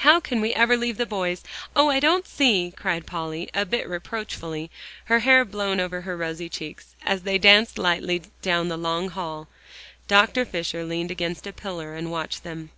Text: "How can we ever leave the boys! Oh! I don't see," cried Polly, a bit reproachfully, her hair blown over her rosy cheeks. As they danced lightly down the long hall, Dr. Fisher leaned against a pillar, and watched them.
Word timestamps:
"How 0.00 0.20
can 0.20 0.42
we 0.42 0.52
ever 0.52 0.76
leave 0.76 0.98
the 0.98 1.06
boys! 1.06 1.42
Oh! 1.74 1.88
I 1.88 1.98
don't 1.98 2.26
see," 2.28 2.70
cried 2.76 3.06
Polly, 3.06 3.48
a 3.54 3.64
bit 3.64 3.88
reproachfully, 3.88 4.70
her 5.06 5.20
hair 5.20 5.42
blown 5.42 5.80
over 5.80 6.02
her 6.02 6.18
rosy 6.18 6.50
cheeks. 6.50 6.94
As 7.00 7.22
they 7.22 7.38
danced 7.38 7.78
lightly 7.78 8.24
down 8.42 8.68
the 8.68 8.76
long 8.76 9.08
hall, 9.08 9.48
Dr. 10.06 10.44
Fisher 10.44 10.84
leaned 10.84 11.10
against 11.10 11.46
a 11.46 11.52
pillar, 11.54 11.94
and 11.94 12.10
watched 12.10 12.42
them. 12.44 12.72